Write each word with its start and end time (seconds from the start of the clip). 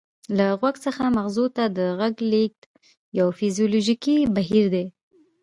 له 0.37 0.45
غوږ 0.59 0.75
څخه 0.85 1.01
مغزو 1.17 1.45
ته 1.55 1.63
د 1.77 1.79
غږ 1.99 2.15
لیږد 2.31 2.61
یو 3.19 3.27
فزیولوژیکي 3.37 4.15
بهیر 4.35 4.65
دی 4.73 4.85